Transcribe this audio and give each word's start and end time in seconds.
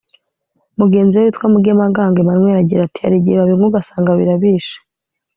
Mugenzi 0.79 1.13
we 1.15 1.23
witwa 1.25 1.45
Mugemangango 1.53 2.17
Emmanuel 2.21 2.55
agira 2.61 2.81
ati 2.83 2.97
“Hari 3.03 3.15
igihe 3.17 3.35
babinywa 3.37 3.65
ugasanga 3.69 4.11
birabishe 4.19 4.77